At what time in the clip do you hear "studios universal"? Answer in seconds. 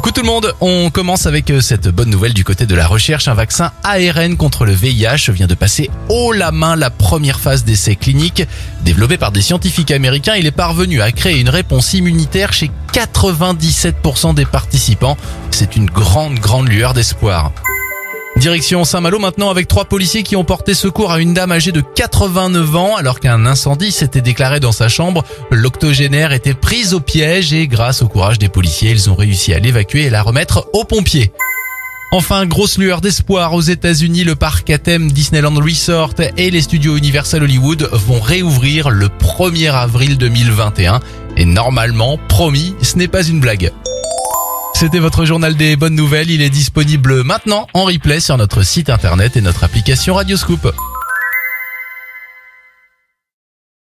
36.62-37.42